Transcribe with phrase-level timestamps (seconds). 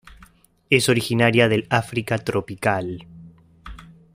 [0.71, 3.05] Es originaria del África tropical.